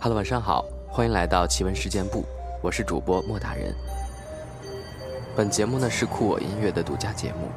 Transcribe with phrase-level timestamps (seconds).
[0.00, 2.24] Hello，晚上好，欢迎来到奇闻事件部，
[2.62, 3.74] 我是主播莫大人。
[5.34, 7.48] 本节目呢是酷我音乐的独家节目。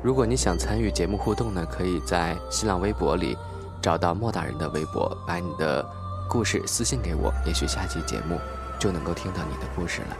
[0.00, 3.36] 如果你想参与节目互动呢，可以在新浪微博里
[3.82, 5.84] 找到莫大人的微博，把你的
[6.30, 8.38] 故事私信给我，也许下期节目
[8.78, 10.16] 就能够听到你的故事了。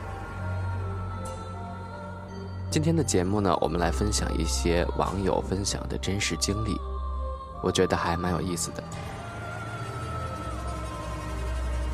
[2.73, 6.77] 今天的节目呢，我们来分享一些网友分享的真实经历，
[7.63, 8.83] 我觉得还蛮有意思的。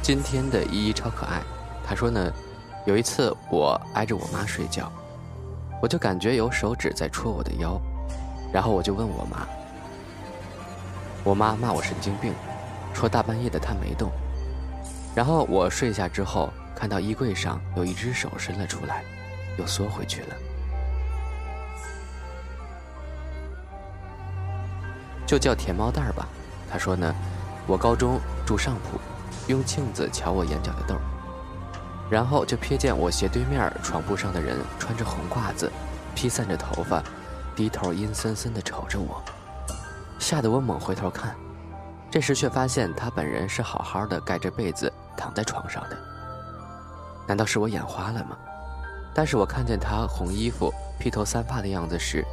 [0.02, 1.42] 今天的依依超可爱，
[1.86, 2.32] 她说呢，
[2.86, 4.90] 有一次我挨着我妈睡觉，
[5.80, 7.80] 我就感觉有手指在戳我的腰，
[8.52, 9.46] 然后我就问我妈，
[11.23, 12.32] 我妈骂我神经病，
[12.95, 14.10] 说大半夜的她没动，
[15.14, 19.04] 然后我睡下之后看到衣柜上有一只手伸了出来，
[19.59, 20.37] 又缩回去了，
[25.24, 26.26] 就叫甜猫蛋儿吧。
[26.68, 27.14] 她说呢，
[27.66, 28.98] 我高中住上铺。
[29.47, 30.96] 用镜子瞧我眼角的痘，
[32.10, 35.71] 然后就瞥见我斜对面床铺上的人穿着红褂子，
[36.15, 37.02] 披散着头发，
[37.57, 39.23] 低头阴森森地瞅着我，
[40.19, 41.35] 吓得我猛回头看，
[42.10, 45.99] 这时却发现他本人是好好的盖着被子躺在床上的。
[47.27, 48.37] 难道是我眼花了吗？
[49.13, 52.25] 但是我看见他红衣服、披头散发的样子时，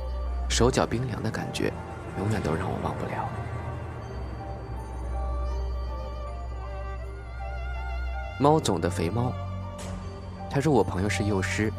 [0.47, 1.73] 手脚冰凉的感觉，
[2.19, 3.27] 永远都让我忘不了。
[8.39, 9.33] 猫总的肥猫，
[10.47, 11.73] 他说我朋友是幼师，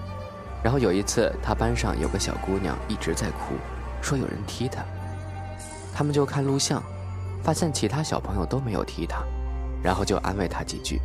[0.60, 3.54] 然后有一次他班上有个小姑娘一直在哭，
[4.02, 4.82] 说有人踢她，
[5.94, 6.82] 他们就看录像，
[7.44, 9.22] 发现其他小朋友都没有踢她，
[9.84, 11.00] 然后就安慰她几句，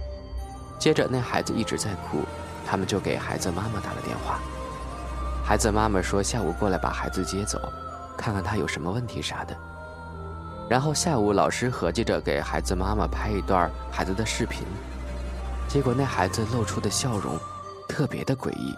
[0.80, 2.24] 接着那孩子一直在哭，
[2.66, 4.40] 他们就给孩子妈妈打了电话，
[5.46, 7.62] 孩子妈妈说下午过来把孩子接走，
[8.18, 9.56] 看看他有什么问题啥的，
[10.68, 14.66] 然后下午老师合计着给孩子妈妈拍一段孩子的视频。
[15.74, 17.36] 结果那孩子露出的笑容，
[17.90, 18.76] 特别的诡异。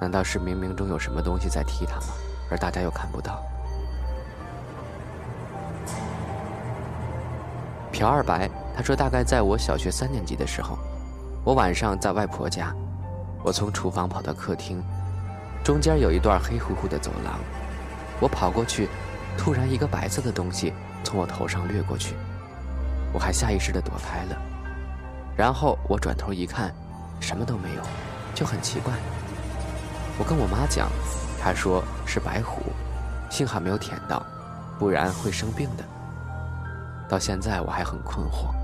[0.00, 2.06] 难道是冥冥中有什么东西在踢他吗？
[2.50, 3.40] 而大家又看不到。
[7.92, 10.76] 朴二白他说，大概在我小学三年级的时候，
[11.44, 12.74] 我晚上在外婆家，
[13.44, 14.82] 我从厨房跑到客厅，
[15.62, 17.38] 中间有一段黑乎乎的走廊，
[18.18, 18.88] 我跑过去，
[19.38, 20.74] 突然一个白色的东西
[21.04, 22.16] 从我头上掠过去。
[23.16, 24.36] 我还下意识地躲开了，
[25.34, 26.70] 然后我转头一看，
[27.18, 27.82] 什么都没有，
[28.34, 28.92] 就很奇怪。
[30.18, 30.90] 我跟我妈讲，
[31.40, 32.60] 她说是白虎，
[33.30, 34.22] 幸好没有舔到，
[34.78, 35.84] 不然会生病的。
[37.08, 38.54] 到现在我还很困惑。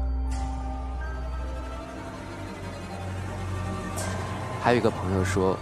[4.61, 5.57] 还有一个朋友说，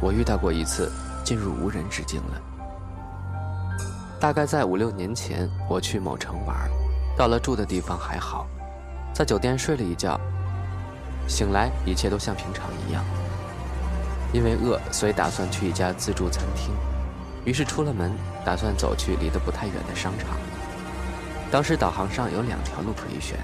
[0.00, 0.92] 我遇到过一次
[1.24, 2.40] 进入无人之境了。
[4.20, 6.70] 大概在五六年前，我去某城玩。
[7.16, 8.46] 到了住的地方还好，
[9.14, 10.18] 在酒店睡了一觉，
[11.28, 13.04] 醒来一切都像平常一样。
[14.32, 16.72] 因为饿，所以打算去一家自助餐厅，
[17.44, 18.12] 于是出了门，
[18.46, 20.28] 打算走去离得不太远的商场。
[21.50, 23.38] 当时导航上有两条路可以选，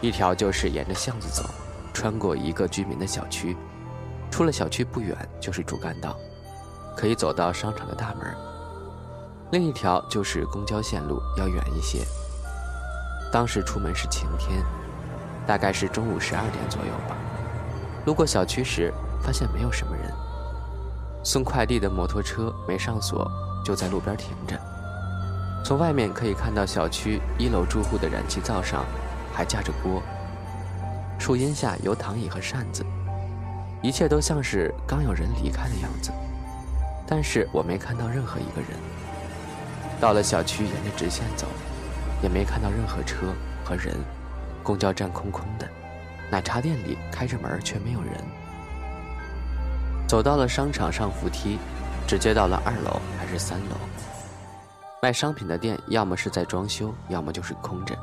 [0.00, 1.44] 一条就是沿着巷子走，
[1.92, 3.54] 穿过一个居民的小区，
[4.30, 6.16] 出了小区不远就是主干道，
[6.96, 8.34] 可以走到商场的大门；
[9.52, 11.98] 另一条就是公交线路，要远一些。
[13.32, 14.62] 当时出门是晴天，
[15.46, 17.16] 大概是中午十二点左右吧。
[18.06, 20.10] 路过小区时，发现没有什么人。
[21.22, 23.30] 送快递的摩托车没上锁，
[23.64, 24.58] 就在路边停着。
[25.64, 28.86] 从外面可以看到小区一楼住户的燃气灶上
[29.34, 30.00] 还架着锅，
[31.18, 32.86] 树荫下有躺椅和扇子，
[33.82, 36.10] 一切都像是刚有人离开的样子。
[37.06, 38.70] 但是我没看到任何一个人。
[40.00, 41.46] 到了小区，沿着直线走。
[42.22, 43.34] 也没看到任何车
[43.64, 43.94] 和人，
[44.62, 45.68] 公交站空空的，
[46.30, 48.12] 奶茶店里开着门却没有人。
[50.06, 51.58] 走到了商场上扶梯，
[52.06, 53.76] 直接到了二楼还是三楼？
[55.00, 57.94] 卖商品的店要么是在装修，要么就是空着。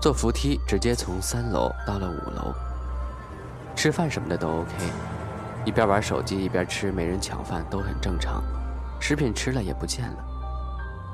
[0.00, 2.54] 坐扶梯直接从三楼到了五楼。
[3.74, 4.72] 吃饭什么的都 OK，
[5.64, 8.42] 一边玩手机一边吃，没人抢饭都很正常。
[9.00, 10.37] 食品吃了也不见了。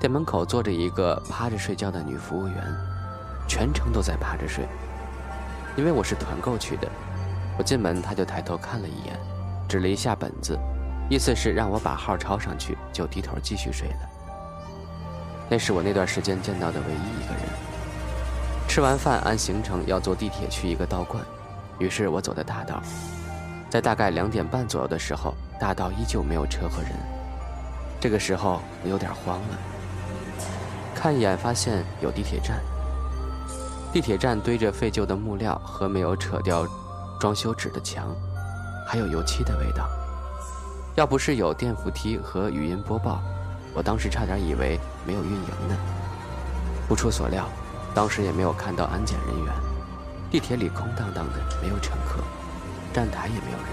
[0.01, 2.57] 店门口坐着一个趴着睡觉的女服务员，
[3.49, 4.67] 全程都在趴着睡。
[5.77, 6.89] 因为我是团购去的，
[7.59, 9.19] 我进门她就抬头看了一眼，
[9.69, 10.59] 指了一下本子，
[11.09, 14.11] 意思是让我把号抄上去，就低头继续睡了。
[15.49, 17.43] 那是我那段时间见到的唯一一个人。
[18.69, 21.23] 吃完饭按行程要坐地铁去一个道观，
[21.79, 22.83] 于是我走的大道，
[23.71, 26.93] 在大概两点半左右的时候，大道依旧没有车和人。
[28.01, 29.59] 这个时候我有点慌了。
[31.05, 32.59] 看一眼，发现有地铁站，
[33.93, 36.67] 地铁站堆着废旧的木料和没有扯掉
[37.21, 38.09] 装修纸的墙，
[38.87, 39.87] 还有油漆的味道。
[40.95, 43.21] 要不是有电扶梯和语音播报，
[43.75, 45.77] 我当时差点以为没有运营呢。
[46.89, 47.47] 不出所料，
[47.95, 49.55] 当时也没有看到安检人员，
[50.31, 52.23] 地铁里空荡荡的，没有乘客，
[52.95, 53.69] 站台也没有人。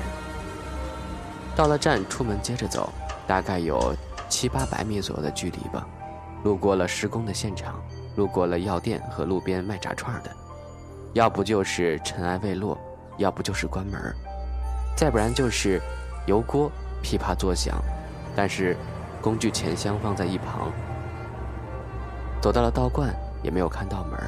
[1.55, 2.91] 到了站，出门接着走，
[3.25, 3.95] 大概有
[4.27, 5.87] 七八百米左右的距离吧。
[6.43, 7.81] 路过了施工的现场，
[8.15, 10.31] 路过了药店和路边卖炸串的，
[11.13, 12.77] 要不就是尘埃未落，
[13.17, 13.99] 要不就是关门，
[14.95, 15.81] 再不然就是
[16.25, 16.71] 油锅。
[17.03, 17.81] 噼啪作响，
[18.35, 18.77] 但是
[19.23, 20.71] 工具钱箱放在一旁。
[22.39, 23.11] 走到了道观，
[23.41, 24.19] 也没有看到门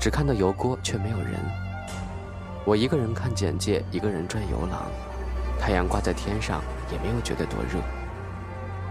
[0.00, 1.38] 只看到油锅，却没有人。
[2.64, 4.82] 我一个人看简介，一个人转游廊，
[5.60, 7.78] 太阳挂在天上，也没有觉得多热。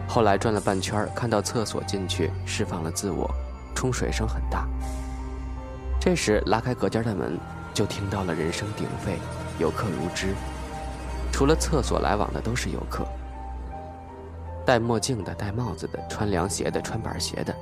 [0.07, 3.29] 后来转了半圈，看到厕所进去，释放了自我，
[3.75, 4.67] 冲水声很大。
[5.99, 7.37] 这时拉开隔间的门，
[7.73, 9.17] 就听到了人声鼎沸，
[9.59, 10.33] 游客如织。
[11.31, 13.05] 除了厕所来往的都是游客，
[14.65, 17.53] 戴墨镜的、戴帽子的、穿凉鞋的、穿板鞋的，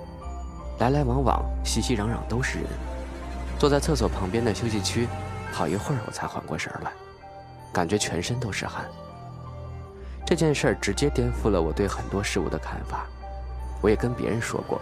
[0.80, 2.68] 来来往往、熙熙攘攘都是人。
[3.58, 5.08] 坐在厕所旁边的休息区，
[5.52, 6.92] 好一会儿我才缓过神来，
[7.72, 8.86] 感觉全身都是汗。
[10.26, 13.06] 这件事儿直接颠覆了我对很多事物的看法。
[13.82, 14.80] 我也跟别人说过，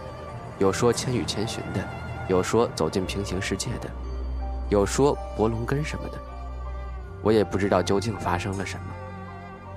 [0.58, 1.80] 有说《千与千寻》的，
[2.28, 3.90] 有说走进平行世界的，
[4.70, 6.18] 有说博龙根什么的。
[7.20, 8.84] 我也不知道究竟发生了什么，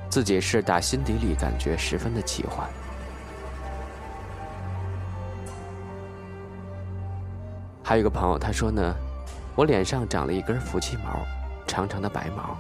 [0.10, 2.70] 自己是打心底里感觉十分的奇幻。
[7.84, 8.96] 还有一个朋友，他说呢，
[9.56, 11.20] 我脸上长了一根福气毛，
[11.68, 12.56] 长长的白毛。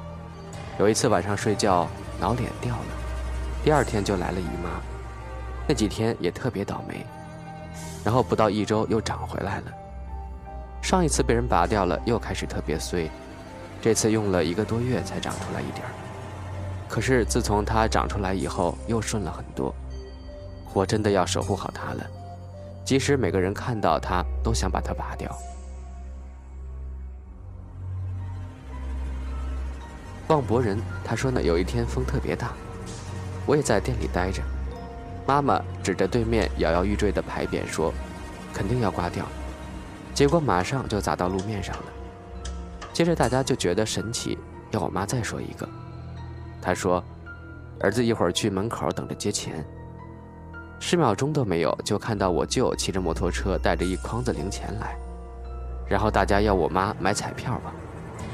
[0.77, 1.87] 有一次晚上睡觉
[2.19, 2.85] 老脸掉了，
[3.63, 4.81] 第二天就来了姨妈，
[5.67, 7.05] 那几天也特别倒霉，
[8.03, 9.65] 然后不到一周又长回来了。
[10.81, 13.09] 上一次被人拔掉了，又开始特别碎。
[13.81, 15.91] 这次用了一个多月才长出来一点儿，
[16.87, 19.73] 可是自从它长出来以后，又顺了很多。
[20.73, 22.05] 我真的要守护好它了，
[22.83, 25.35] 即使每个人看到它都想把它拔掉。
[30.27, 32.51] 望博人他说呢，有一天风特别大，
[33.45, 34.41] 我也在店里待着，
[35.27, 37.93] 妈妈指着对面摇摇欲坠的牌匾说
[38.53, 39.25] ：“肯定要刮掉。”
[40.15, 41.83] 结果马上就砸到路面上了。
[42.91, 44.37] 接着大家就觉得神奇，
[44.71, 45.67] 要我妈再说一个。
[46.61, 47.03] 她说
[47.79, 49.63] ：“儿子一会儿去门口等着接钱。”
[50.79, 54.97] 十秒钟都没有，就看到我舅骑着摩托车带着一筐子零钱来，
[55.87, 57.73] 然后大家要我妈买彩票吧。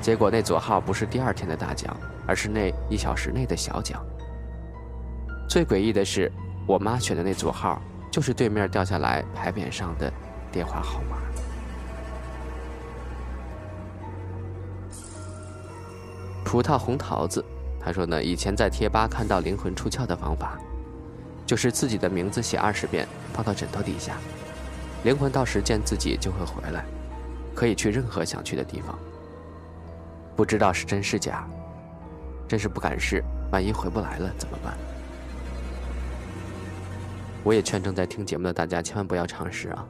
[0.02, 1.96] 结果那左号不是第二天的大奖，
[2.26, 4.04] 而是那一小时内的小奖。
[5.48, 6.32] 最诡异的是，
[6.66, 10.12] 我妈选的那左号就是对面掉下来牌匾上的
[10.52, 11.18] 电话号码。
[16.44, 17.46] 葡萄红桃子，
[17.80, 20.58] 他说呢，以前在贴吧看到灵魂出窍的方法，
[21.46, 24.18] 就是自己的名字写二十遍，放到枕头底下，
[25.04, 26.84] 灵魂到时见自己就会回来，
[27.54, 28.98] 可以去任何想去的地方。
[30.42, 31.48] 不知道是真是假，
[32.48, 34.74] 真是不敢试，万一回不来了怎么办？
[37.44, 39.86] 我也劝正在听节目的大家千万不要尝试啊。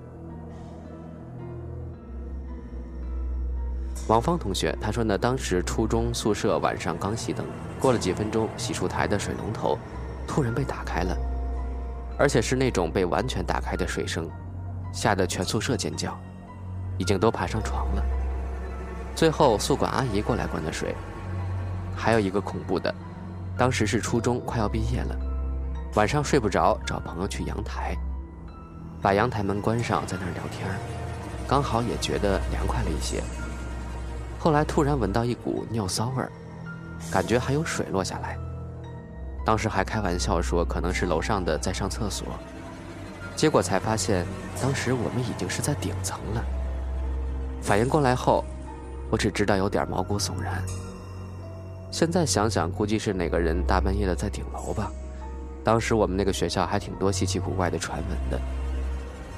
[4.10, 7.46] 王芳同学，他说呢，当时初中宿舍晚上刚熄灯，
[7.80, 9.78] 过了几分钟，洗漱台的水龙头
[10.28, 11.18] 突然被打开了，
[12.20, 14.30] 而且是那种被完全打开的水声，
[14.92, 16.20] 吓得全宿舍尖叫，
[16.98, 18.04] 已经都爬上床了。
[19.16, 20.96] 最后宿管阿姨过来关的水。
[21.96, 22.94] 还有一个恐怖的，
[23.58, 25.16] 当时是初中快要毕业了，
[25.96, 27.96] 晚上睡不着，找朋友去阳台，
[29.02, 30.68] 把阳台门关上，在那儿聊天
[31.48, 33.22] 刚好也觉得凉快了一些。
[34.40, 36.32] 后来突然闻到一股尿骚味儿，
[37.12, 38.36] 感觉还有水落下来。
[39.46, 42.28] 当时还开玩笑说可能是楼上的在上厕所，
[43.36, 44.26] 结果才发现
[44.62, 46.44] 当时我们已经是在顶层了。
[47.62, 48.44] 反应过来后，
[49.12, 50.64] 我只知道有点毛骨悚然。
[51.92, 54.90] 现在想想，估计是哪个人大半夜的在顶楼吧。
[55.64, 58.42] 当时我们那个学校还挺多稀奇古怪的传闻的，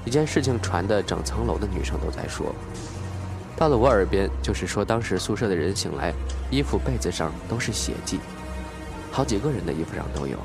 [0.05, 2.53] 一件事情传的整层楼的女生都在说。
[3.57, 6.13] 到了我耳边，就是说当时宿舍的人醒来，
[6.51, 8.19] 衣服被子上都是血迹，
[9.11, 10.37] 好几个人的衣服上都有。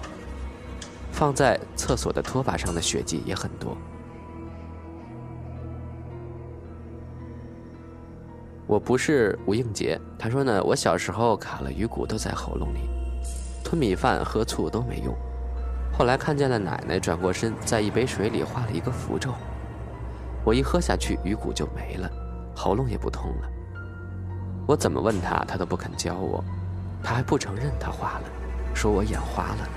[1.12, 3.76] 放在厕所的拖把上的血迹也很多。
[8.68, 12.80] 我不是吴应杰，他说呢，我小时候卡了鱼骨都在喉咙里，
[13.64, 15.16] 吞米饭喝醋都没用，
[15.90, 19.32] 后来看见了奶奶转过身，在一杯水里画了一个符咒，
[20.44, 22.10] 我一喝下去，鱼骨就没了。
[22.54, 23.48] 喉咙也不痛了。
[24.66, 26.44] 我怎么问他，他都不肯教我，
[27.02, 28.24] 他还不承认他画了，
[28.74, 29.68] 说我眼花了。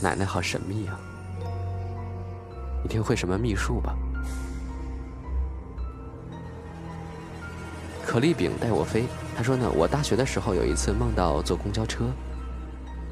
[0.00, 0.96] 奶奶好神秘啊！
[2.84, 3.96] 一定会什么秘术吧？
[8.08, 9.04] 可丽饼带我飞。
[9.36, 12.06] 他说呢，我大学的时候有一次梦到坐公交车，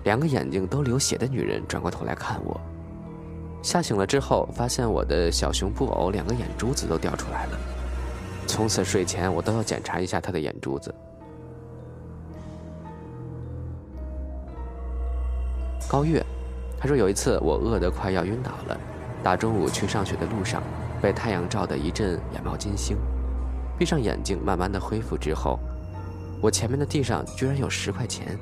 [0.04, 2.58] 两个眼睛都流血的女人转过头来看我。
[3.62, 7.58] 吓醒了之后，发现我的小熊布偶两个眼珠子都掉出来了。
[8.46, 10.94] 从此睡前我都要检查一下他的眼珠子。
[15.86, 16.24] 高月，
[16.80, 18.80] 他说有一次我饿得快要晕倒了，
[19.22, 20.62] 大中午去上学的路上，
[21.02, 22.96] 被太阳照得一阵眼冒金星。
[23.78, 25.58] 闭上眼睛，慢慢的恢复之后，
[26.40, 28.38] 我前面的地上居然有十块钱。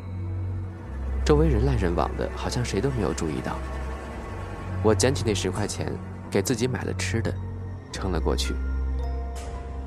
[1.24, 3.56] 周围人来人往的，好像谁都没有注意到。
[4.82, 5.92] 我捡起那十块钱，
[6.30, 7.34] 给自己买了吃的，
[7.90, 8.54] 撑了过去。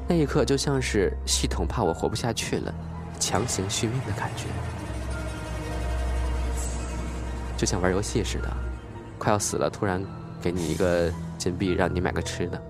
[0.07, 2.73] 那一刻就像是系统怕我活不下去了，
[3.19, 4.45] 强行续命的感觉，
[7.55, 8.49] 就像玩游戏似的，
[9.17, 10.03] 快要死了，突然
[10.41, 12.61] 给你一个金币，让你买个吃的。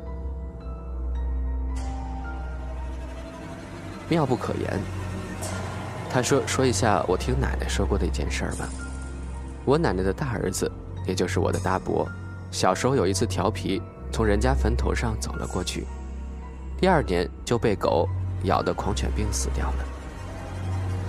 [4.09, 4.79] 妙不可言。
[6.09, 8.67] 他说：“说一下我听奶奶说过的一件事儿吧。
[9.65, 10.71] 我奶奶的大儿子，
[11.05, 12.07] 也就是我的大伯，
[12.49, 15.85] 小时候有一次调皮，从人家坟头上走了过去，
[16.79, 18.07] 第二年就被狗
[18.43, 19.85] 咬得狂犬病死掉了。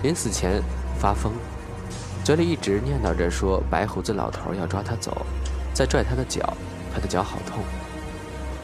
[0.03, 0.61] 临死前
[0.99, 1.31] 发疯，
[2.25, 5.25] 嘴里一直念叨着说白胡子老头要抓他走，
[5.73, 6.53] 再拽他的脚，
[6.93, 7.63] 他的脚好痛。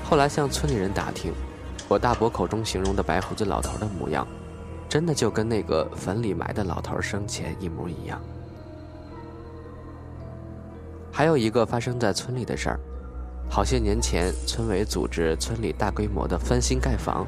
[0.04, 1.34] 后来向村里人打听。”
[1.88, 4.28] 我大伯口中形容的白胡子老头的模样，
[4.90, 8.20] 真的就跟那个坟里埋的老头生前一模一样。
[11.12, 12.80] 还有一个发生在村里的事儿，
[13.50, 17.26] 好些年前，村委组织村里大规模的翻新盖房，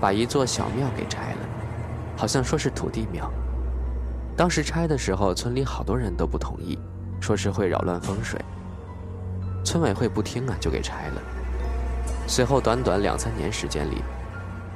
[0.00, 1.38] 把一座小庙给拆了，
[2.16, 3.30] 好像说是土地庙。
[4.36, 6.78] 当时拆的时候，村里好多人都不同意，
[7.20, 8.40] 说是会扰乱风水。
[9.64, 11.22] 村委会不听啊，就给拆了。
[12.26, 14.02] 随后短短两三年时间里，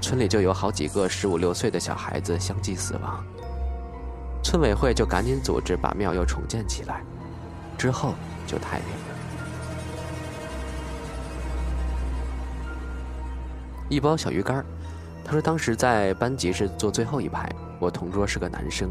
[0.00, 3.25] 村里就有好几个十五六岁的小孩子相继死亡。
[4.43, 7.03] 村委会就赶紧组织把庙又重建起来，
[7.79, 8.15] 之后
[8.47, 9.17] 就太平了。
[13.88, 14.65] 一包小鱼干
[15.25, 17.50] 他说当时在班级是坐最后一排，
[17.81, 18.91] 我同桌是个男生。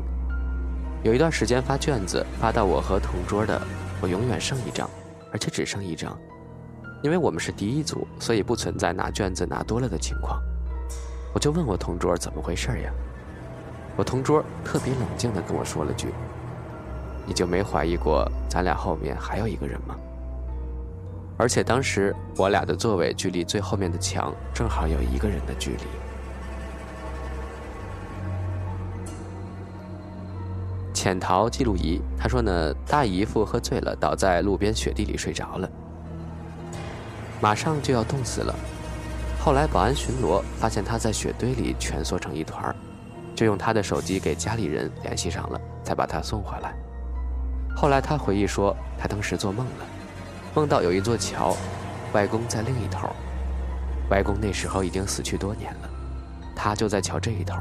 [1.04, 3.62] 有一段时间发卷子发到我和同桌的，
[4.02, 4.90] 我永远剩一张，
[5.32, 6.18] 而且只剩一张。
[7.06, 10.42] 因为我们是第一组，所以不存在拿卷子拿多了的情况。
[11.36, 12.92] 我就问我同桌怎么回事呀？
[13.96, 16.08] 我同桌特别冷静地跟我说了句
[17.28, 19.96] ：“你就没怀疑过咱俩后面还有一个人吗？”
[21.38, 25.84] 而且当时我俩的座位距离最后面的墙正好有一个人的距离。
[30.92, 35.70] 潜逃记录仪，他说呢，大姨夫喝醉了，倒在路边雪地里睡着了。
[37.46, 38.56] 马上就要冻死了，
[39.40, 42.76] 后来保安巡逻发现他在雪堆里蜷缩成一团
[43.36, 46.74] 就用他的手机给家里人联系上了，才把他送回来。
[47.78, 49.86] 后来他回忆说，他当时做梦了，
[50.56, 51.56] 梦到有一座桥，
[52.14, 53.08] 外公在另一头，
[54.10, 55.90] 外公那时候已经死去多年了，
[56.56, 57.60] 他就在桥这一头，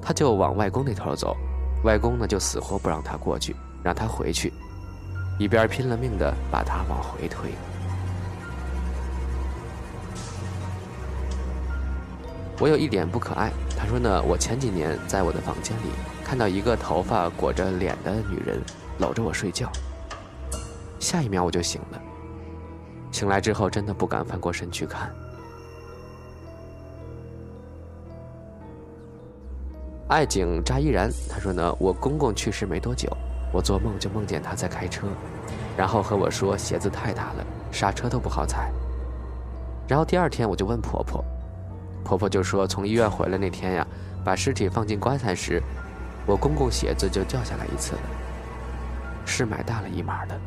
[0.00, 1.36] 他就往外公那头走，
[1.82, 4.52] 外公呢就死活不让他过去，让他回去，
[5.40, 7.50] 一边拼了命的把他往回推。
[12.60, 13.50] 我有一点不可爱。
[13.76, 15.90] 他说呢，我前几年在我的房间里
[16.24, 18.60] 看到一个头发裹着脸的女人
[18.98, 19.70] 搂着我睡觉。
[20.98, 22.00] 下一秒我就醒了。
[23.10, 25.10] 醒来之后真的不敢翻过身去看。
[30.08, 33.08] 爱景扎依然，他说呢，我公公去世没多久，
[33.52, 35.06] 我做梦就梦见他在开车，
[35.76, 38.70] 然后和我说鞋子太大了，刹车都不好踩。
[39.88, 41.24] 然后第二天我就问婆婆。
[42.04, 43.86] 婆婆就说：“从医院回来那天呀，
[44.22, 45.60] 把尸体放进棺材时，
[46.26, 48.02] 我公公鞋子就掉下来一次了，
[49.24, 50.38] 是买大了一码的。”